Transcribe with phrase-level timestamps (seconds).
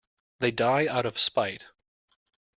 [0.39, 1.65] They die out of spite.